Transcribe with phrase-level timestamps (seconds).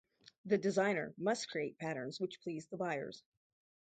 [0.45, 3.21] The designer must create patterns which please the buyers.